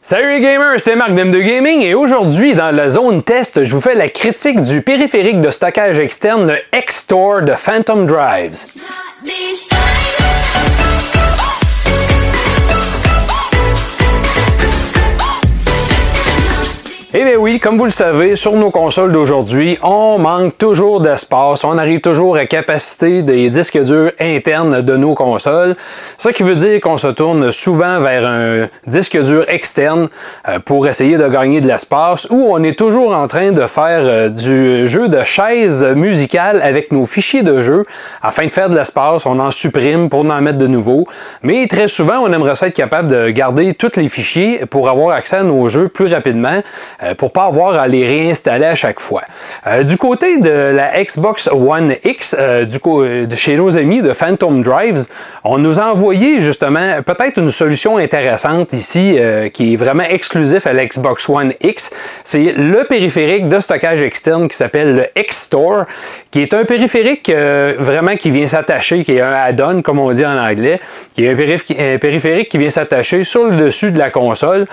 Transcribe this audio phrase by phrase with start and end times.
[0.00, 3.80] Salut les gamers, c'est Marc d'M2 Gaming et aujourd'hui dans la zone test, je vous
[3.80, 8.64] fais la critique du périphérique de stockage externe, le X-Store de Phantom Drives.
[17.14, 21.64] Eh bien oui, comme vous le savez, sur nos consoles d'aujourd'hui, on manque toujours d'espace,
[21.64, 25.74] on arrive toujours à capacité des disques durs internes de nos consoles,
[26.18, 30.08] ce qui veut dire qu'on se tourne souvent vers un disque dur externe
[30.50, 34.00] euh, pour essayer de gagner de l'espace ou on est toujours en train de faire
[34.02, 37.84] euh, du jeu de chaise musicale avec nos fichiers de jeu.
[38.20, 41.06] Afin de faire de l'espace, on en supprime pour en mettre de nouveau,
[41.42, 45.36] mais très souvent on aimerait être capable de garder tous les fichiers pour avoir accès
[45.36, 46.60] à nos jeux plus rapidement
[47.16, 49.22] pour pas avoir à les réinstaller à chaque fois.
[49.66, 54.12] Euh, du côté de la Xbox One X, euh, du de chez nos amis de
[54.12, 55.06] Phantom Drives,
[55.44, 59.18] on nous a envoyé justement peut-être une solution intéressante ici
[59.52, 61.90] qui est vraiment exclusif à la Xbox One X.
[62.24, 65.84] C'est le périphérique de stockage externe qui s'appelle le X-Store,
[66.30, 70.24] qui est un périphérique vraiment qui vient s'attacher, qui est un add-on comme on dit
[70.24, 70.80] en anglais,
[71.14, 74.66] qui est un périphérique qui vient s'attacher sur le dessus de la console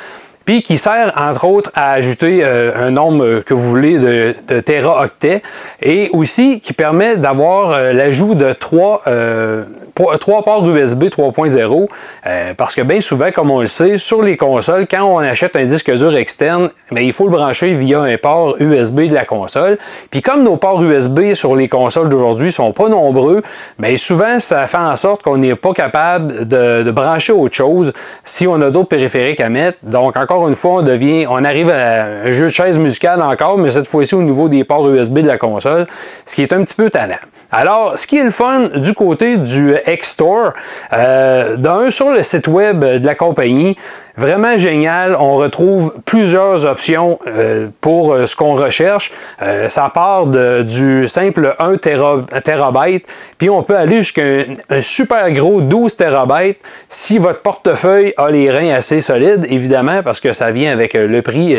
[0.46, 4.60] puis qui sert entre autres à ajouter euh, un nombre que vous voulez de, de
[4.60, 5.42] téraoctets
[5.82, 9.64] et aussi qui permet d'avoir euh, l'ajout de trois, euh,
[9.96, 11.88] trois ports USB 3.0
[12.58, 15.66] parce que bien souvent, comme on le sait, sur les consoles, quand on achète un
[15.66, 19.78] disque dur externe, bien, il faut le brancher via un port USB de la console.
[20.12, 23.42] Puis comme nos ports USB sur les consoles d'aujourd'hui sont pas nombreux,
[23.80, 27.94] bien souvent ça fait en sorte qu'on n'est pas capable de, de brancher autre chose
[28.24, 29.78] si on a d'autres périphériques à mettre.
[29.84, 33.58] Donc encore une fois, on devient, on arrive à un jeu de chaise musicale encore,
[33.58, 35.88] mais cette fois-ci au niveau des ports USB de la console,
[36.26, 37.16] ce qui est un petit peu tannant.
[37.52, 40.54] Alors, ce qui est le fun du côté du X-Store,
[40.94, 43.78] euh, d'un sur le site web de la compagnie,
[44.18, 45.16] Vraiment génial.
[45.20, 49.12] On retrouve plusieurs options euh, pour euh, ce qu'on recherche.
[49.42, 51.76] Euh, ça part de, du simple 1
[52.42, 53.06] terabyte,
[53.38, 54.24] puis on peut aller jusqu'à
[54.70, 60.22] un, super gros 12 terabytes si votre portefeuille a les reins assez solides, évidemment, parce
[60.22, 61.58] que ça vient avec le prix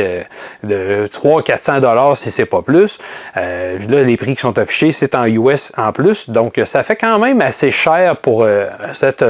[0.62, 2.98] de 300-400 dollars si c'est pas plus.
[3.34, 7.18] là, les prix qui sont affichés, c'est en US en plus, donc ça fait quand
[7.18, 8.46] même assez cher pour
[8.92, 9.24] cette,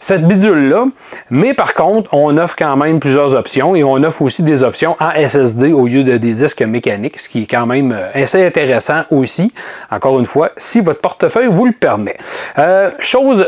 [0.00, 0.86] cette bidule-là.
[1.30, 4.96] Mais par contre, on offre quand même plusieurs options et on offre aussi des options
[5.00, 8.44] en SSD au lieu de des disques mécaniques, ce qui est quand même euh, assez
[8.44, 9.52] intéressant aussi.
[9.90, 12.16] Encore une fois, si votre portefeuille vous le permet.
[12.58, 13.46] Euh, chose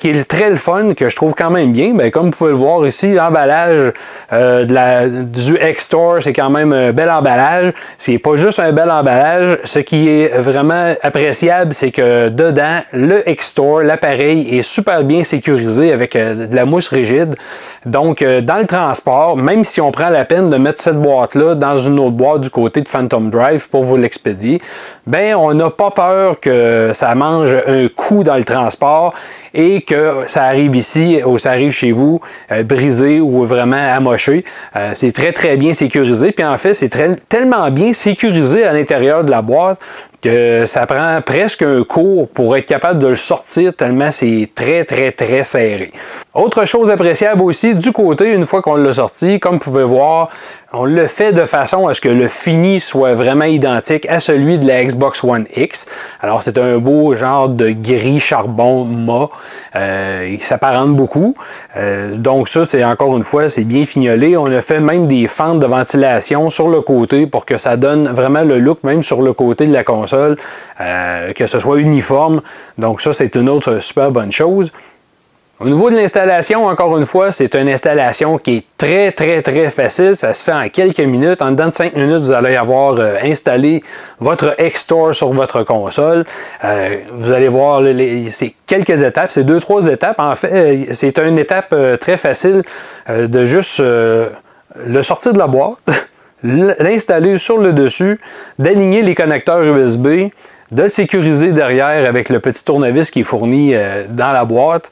[0.00, 2.50] qui est très le fun, que je trouve quand même bien, ben, comme vous pouvez
[2.50, 3.92] le voir ici, l'emballage
[4.32, 7.72] euh, du X-Store, c'est quand même un bel emballage.
[7.98, 9.58] C'est pas juste un bel emballage.
[9.64, 15.92] Ce qui est vraiment appréciable, c'est que dedans, le X-Store, l'appareil est super bien sécurisé
[15.92, 17.34] avec de la mousse rigide.
[17.84, 21.76] Donc, dans le transport, même si on prend la peine de mettre cette boîte-là dans
[21.76, 24.60] une autre boîte du côté de Phantom Drive pour vous l'expédier,
[25.06, 29.14] ben on n'a pas peur que ça mange un coup dans le transport
[29.54, 32.20] et que ça arrive ici ou ça arrive chez vous
[32.52, 34.44] euh, brisé ou vraiment amoché.
[34.76, 36.32] Euh, c'est très très bien sécurisé.
[36.32, 36.90] Puis en fait, c'est
[37.28, 39.78] tellement bien sécurisé à l'intérieur de la boîte
[40.20, 44.84] que ça prend presque un cours pour être capable de le sortir tellement c'est très
[44.84, 45.92] très très serré.
[46.34, 50.28] Autre chose appréciable aussi du côté une fois qu'on l'a sorti, comme vous pouvez voir,
[50.72, 54.58] on le fait de façon à ce que le fini soit vraiment identique à celui
[54.58, 55.86] de la Xbox One X.
[56.20, 59.28] Alors c'est un beau genre de gris charbon mat.
[59.74, 61.34] Euh, il s'apparente beaucoup.
[61.76, 64.36] Euh, donc ça, c'est encore une fois, c'est bien fignolé.
[64.36, 68.08] On a fait même des fentes de ventilation sur le côté pour que ça donne
[68.08, 70.36] vraiment le look, même sur le côté de la console,
[70.80, 72.42] euh, que ce soit uniforme.
[72.78, 74.70] Donc ça, c'est une autre super bonne chose.
[75.62, 79.68] Au niveau de l'installation, encore une fois, c'est une installation qui est très, très, très
[79.68, 80.16] facile.
[80.16, 81.42] Ça se fait en quelques minutes.
[81.42, 83.82] En dedans de 5 minutes, vous allez avoir euh, installé
[84.20, 86.24] votre X-Store sur votre console.
[86.64, 87.82] Euh, vous allez voir,
[88.30, 89.30] c'est quelques étapes.
[89.30, 90.18] C'est deux, trois étapes.
[90.18, 92.62] En fait, euh, c'est une étape très facile
[93.06, 95.76] de juste le sortir de la boîte,
[96.42, 98.18] l'installer sur le dessus,
[98.58, 100.30] d'aligner les connecteurs USB,
[100.70, 103.74] de le sécuriser derrière avec le petit tournevis qui est fourni
[104.08, 104.90] dans la boîte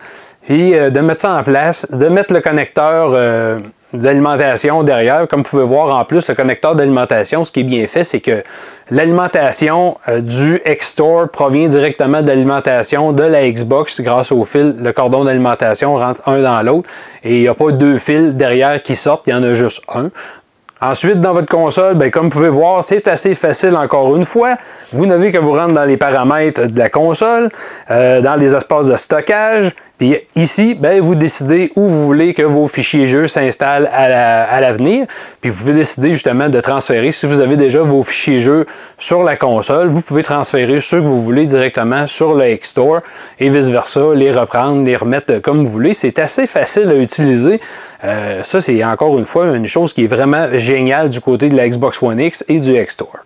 [0.48, 3.58] puis euh, de mettre ça en place, de mettre le connecteur euh,
[3.92, 5.28] d'alimentation derrière.
[5.28, 8.20] Comme vous pouvez voir en plus, le connecteur d'alimentation, ce qui est bien fait, c'est
[8.20, 8.42] que
[8.90, 14.76] l'alimentation euh, du X-Store provient directement de l'alimentation de la Xbox grâce au fil.
[14.80, 16.88] Le cordon d'alimentation rentre un dans l'autre
[17.24, 19.82] et il n'y a pas deux fils derrière qui sortent, il y en a juste
[19.94, 20.08] un.
[20.80, 24.56] Ensuite, dans votre console, ben, comme vous pouvez voir, c'est assez facile encore une fois.
[24.92, 27.48] Vous n'avez que vous rendre dans les paramètres de la console,
[27.88, 32.68] dans les espaces de stockage, Puis ici, ben, vous décidez où vous voulez que vos
[32.68, 35.06] fichiers jeux s'installent à l'avenir.
[35.40, 37.10] puis vous pouvez décider justement de transférer.
[37.10, 38.64] Si vous avez déjà vos fichiers jeux
[38.96, 43.00] sur la console, vous pouvez transférer ceux que vous voulez directement sur le X-Store
[43.40, 45.94] et vice-versa, les reprendre, les remettre comme vous voulez.
[45.94, 47.60] C'est assez facile à utiliser.
[48.04, 51.56] Euh, ça, c'est encore une fois une chose qui est vraiment géniale du côté de
[51.56, 53.17] la Xbox One X et du X-Store.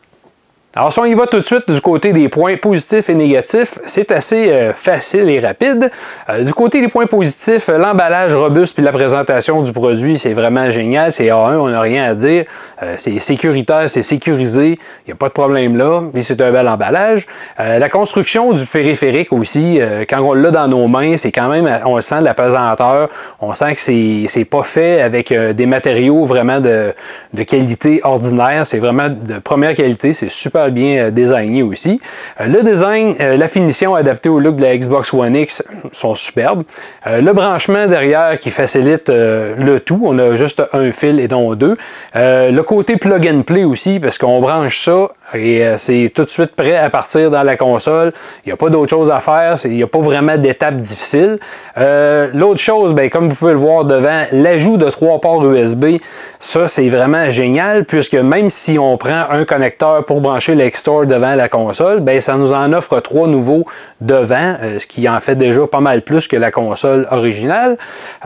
[0.74, 3.78] Alors si on y va tout de suite du côté des points positifs et négatifs,
[3.84, 5.90] c'est assez euh, facile et rapide.
[6.30, 10.70] Euh, du côté des points positifs, l'emballage robuste puis la présentation du produit, c'est vraiment
[10.70, 11.12] génial.
[11.12, 12.46] C'est A1, on n'a rien à dire.
[12.82, 16.50] Euh, c'est sécuritaire, c'est sécurisé, il n'y a pas de problème là, puis c'est un
[16.50, 17.26] bel emballage.
[17.58, 19.78] la construction du périphérique aussi,
[20.08, 23.08] quand on l'a dans nos mains, c'est quand même, on sent de la pesanteur,
[23.40, 26.92] on sent que c'est pas fait avec des matériaux vraiment de,
[27.34, 32.00] de qualité ordinaire, c'est vraiment de première qualité, c'est super bien euh, designé aussi.
[32.40, 35.62] Euh, le design, euh, la finition adaptée au look de la Xbox One X
[35.92, 36.62] sont superbes.
[37.06, 41.76] Le branchement derrière qui facilite le tout, on a juste un fil et non deux.
[42.14, 46.54] Le côté plug and play aussi, parce qu'on branche ça et c'est tout de suite
[46.54, 48.12] prêt à partir dans la console.
[48.44, 51.38] Il n'y a pas d'autre chose à faire, il n'y a pas vraiment d'étape difficile.
[51.76, 55.96] L'autre chose, ben, comme vous pouvez le voir devant, l'ajout de trois ports USB,
[56.38, 61.34] ça c'est vraiment génial puisque même si on prend un connecteur pour brancher l'X-Store devant
[61.34, 63.64] la console, ben, ça nous en offre trois nouveaux
[64.00, 67.76] devant, euh, ce qui en fait déjà pas mal plus que la console originale.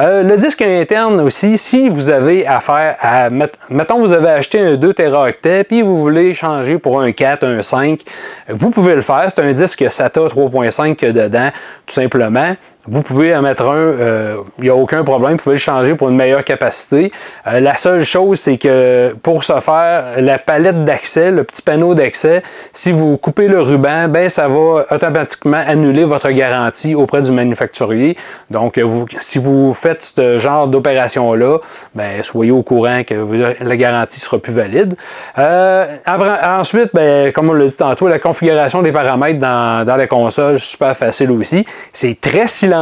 [0.00, 3.30] Euh, le disque interne aussi, si vous avez affaire à...
[3.30, 7.62] Mettons, vous avez acheté un 2 Teraoctets, puis vous voulez changer pour un 4, un
[7.62, 8.00] 5,
[8.48, 9.26] vous pouvez le faire.
[9.28, 11.50] C'est un disque SATA 3.5 dedans,
[11.86, 12.56] tout simplement.
[12.88, 15.96] Vous pouvez en mettre un, il euh, n'y a aucun problème, vous pouvez le changer
[15.96, 17.10] pour une meilleure capacité.
[17.48, 21.94] Euh, la seule chose, c'est que pour ce faire, la palette d'accès, le petit panneau
[21.94, 22.42] d'accès,
[22.72, 28.16] si vous coupez le ruban, ben ça va automatiquement annuler votre garantie auprès du manufacturier.
[28.50, 31.58] Donc, vous, si vous faites ce genre d'opération-là,
[31.94, 33.14] ben, soyez au courant que
[33.60, 34.94] la garantie sera plus valide.
[35.38, 40.06] Euh, ensuite, ben, comme on l'a dit tantôt, la configuration des paramètres dans, dans la
[40.06, 41.66] console, super facile aussi.
[41.92, 42.75] C'est très silencieux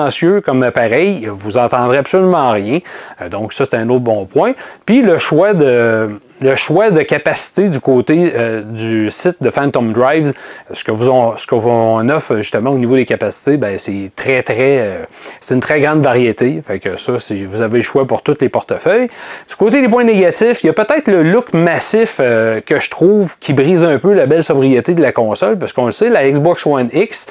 [0.45, 2.79] comme appareil, vous entendrez absolument rien.
[3.21, 4.53] Euh, donc ça, c'est un autre bon point.
[4.87, 6.09] Puis le choix de,
[6.41, 10.33] le choix de capacité du côté euh, du site de Phantom Drives,
[10.73, 14.81] ce que vous on, ce offre justement au niveau des capacités, ben, c'est très très
[14.81, 14.97] euh,
[15.41, 16.63] c'est une très grande variété.
[16.67, 17.13] Fait que ça,
[17.47, 19.09] vous avez le choix pour tous les portefeuilles.
[19.49, 23.37] Du côté des points négatifs, il y a peut-être le look massif que je trouve
[23.39, 26.29] qui brise un peu la belle sobriété de la console, parce qu'on le sait, la
[26.31, 27.27] Xbox One X,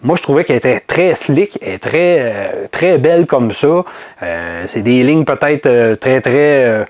[0.00, 3.84] moi, je trouvais qu'elle était très slick et très, euh, très belle comme ça.
[4.22, 6.86] Euh, c'est des lignes peut-être euh, très, très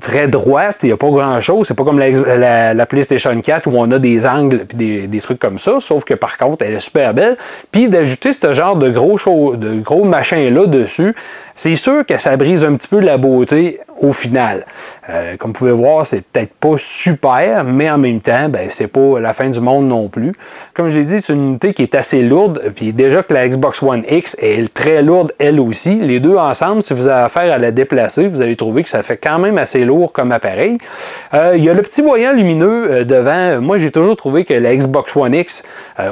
[0.00, 1.66] très droite, il n'y a pas grand-chose.
[1.66, 5.58] C'est pas comme la, PlayStation 4 où on a des angles et des, trucs comme
[5.58, 7.36] ça, sauf que par contre, elle est super belle.
[7.70, 11.14] Puis d'ajouter ce genre de gros, de gros machin-là dessus,
[11.54, 14.64] c'est sûr que ça brise un petit peu la beauté au final.
[15.08, 18.86] Euh, comme vous pouvez voir, c'est peut-être pas super, mais en même temps, ben, c'est
[18.86, 20.32] pas la fin du monde non plus.
[20.74, 23.82] Comme j'ai dit, c'est une unité qui est assez lourde, puis déjà que la Xbox
[23.82, 25.96] One X est très lourde elle aussi.
[25.96, 29.02] Les deux ensemble, si vous avez affaire à la déplacer, vous allez trouver que ça
[29.02, 30.78] fait quand même assez lourd comme appareil.
[31.34, 33.60] Euh, il y a le petit voyant lumineux euh, devant.
[33.60, 35.62] Moi, j'ai toujours trouvé que la Xbox One X,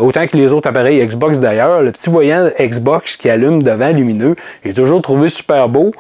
[0.00, 4.34] autant que les autres appareils Xbox d'ailleurs, le petit voyant Xbox qui allume devant lumineux,
[4.64, 5.92] j'ai toujours trouvé super beau.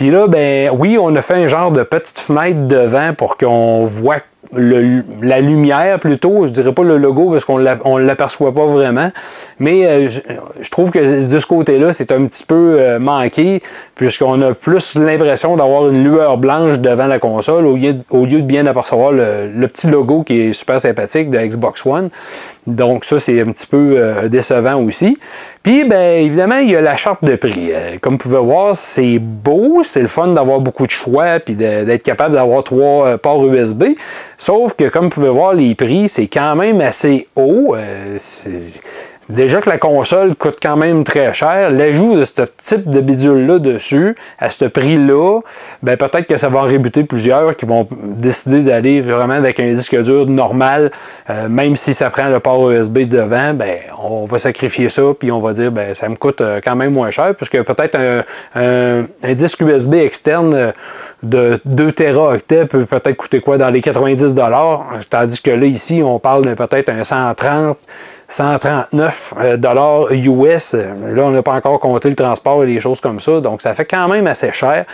[0.00, 3.84] Puis là, ben oui, on a fait un genre de petite fenêtre devant pour qu'on
[3.84, 9.12] voit la lumière plutôt, je dirais pas le logo parce qu'on ne l'aperçoit pas vraiment,
[9.58, 13.60] mais euh, je, trouve que de ce côté-là, c'est un petit peu euh, manqué
[13.94, 18.66] puisqu'on a plus l'impression d'avoir une lueur blanche devant la console au lieu, de bien
[18.66, 22.08] apercevoir le, petit logo qui est super sympathique de Xbox One.
[22.74, 25.18] Donc ça, c'est un petit peu euh, décevant aussi.
[25.62, 27.70] Puis, ben, évidemment, il y a la charte de prix.
[28.00, 32.02] comme vous pouvez voir, c'est beau, c'est le fun d'avoir beaucoup de choix puis d'être
[32.02, 33.84] capable d'avoir trois ports USB.
[34.38, 37.76] Sauf que, comme vous pouvez voir, les prix, c'est quand même assez haut.
[39.30, 43.60] Déjà que la console coûte quand même très cher, l'ajout de ce type de bidule-là
[43.60, 45.40] dessus, à ce prix-là,
[45.84, 49.70] ben peut-être que ça va en rébuter plusieurs qui vont décider d'aller vraiment avec un
[49.70, 50.90] disque dur normal,
[51.30, 55.30] euh, même si ça prend le port USB devant, ben on va sacrifier ça, puis
[55.30, 57.96] on va dire ben ça me coûte euh, quand même moins cher, puisque peut-être
[58.56, 60.72] un, disque USB externe euh,
[61.22, 64.34] de 2 Teraoctets peut peut-être coûter quoi dans les 90
[65.10, 67.76] tandis que là ici on parle de peut-être un 130
[68.30, 70.74] 139 euh, dollars US.
[70.74, 73.40] Là, on n'a pas encore compté le transport et les choses comme ça.
[73.40, 74.84] Donc, ça fait quand même assez cher.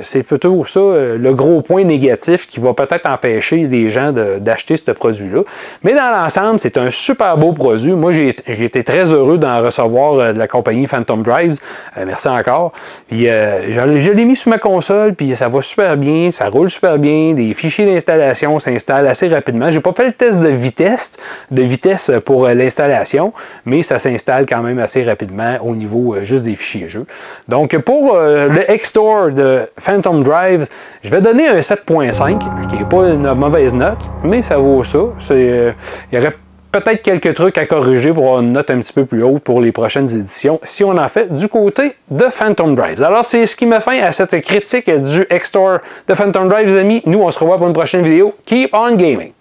[0.00, 4.76] C'est plutôt ça euh, le gros point négatif qui va peut-être empêcher les gens d'acheter
[4.76, 5.42] ce produit-là.
[5.82, 7.92] Mais dans l'ensemble, c'est un super beau produit.
[7.92, 11.58] Moi, j'ai été très heureux d'en recevoir euh, de la compagnie Phantom Drives.
[11.96, 12.72] Euh, merci encore.
[13.08, 16.98] Puis, je, l'ai mis sur ma console, puis ça va super bien, ça roule super
[16.98, 17.34] bien.
[17.34, 19.70] Les fichiers d'installation s'installent assez rapidement.
[19.70, 21.12] J'ai pas fait le test de vitesse,
[21.50, 23.32] de vitesse pour l'installation,
[23.64, 27.06] mais ça s'installe quand même assez rapidement au niveau juste des fichiers jeux.
[27.48, 30.66] Donc, pour le X-Store de Phantom Drive,
[31.02, 34.98] je vais donner un 7.5, qui n'est pas une mauvaise note, mais ça vaut ça.
[35.30, 35.72] Euh,
[36.10, 36.32] il y aurait
[36.72, 39.60] peut-être quelques trucs à corriger pour avoir une note un petit peu plus haute pour
[39.60, 43.02] les prochaines éditions, si on en fait du côté de Phantom Drive.
[43.02, 46.76] Alors, c'est ce qui me fait à cette critique du X-Store de Phantom Drive, les
[46.76, 47.02] amis.
[47.06, 48.34] Nous, on se revoit pour une prochaine vidéo.
[48.44, 49.32] Keep on gaming!